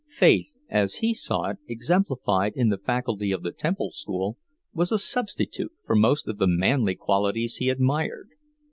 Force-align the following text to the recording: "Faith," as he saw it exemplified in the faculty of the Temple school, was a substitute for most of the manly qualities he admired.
"Faith," 0.09 0.55
as 0.67 0.95
he 0.95 1.13
saw 1.13 1.51
it 1.51 1.59
exemplified 1.67 2.53
in 2.55 2.69
the 2.69 2.77
faculty 2.79 3.31
of 3.31 3.43
the 3.43 3.51
Temple 3.51 3.91
school, 3.91 4.35
was 4.73 4.91
a 4.91 4.97
substitute 4.97 5.73
for 5.85 5.95
most 5.95 6.27
of 6.27 6.39
the 6.39 6.47
manly 6.47 6.95
qualities 6.95 7.57
he 7.57 7.69
admired. 7.69 8.29